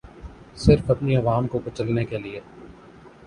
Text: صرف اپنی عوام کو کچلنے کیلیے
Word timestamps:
صرف 0.55 0.89
اپنی 0.91 1.15
عوام 1.15 1.47
کو 1.47 1.59
کچلنے 1.65 2.05
کیلیے 2.05 2.39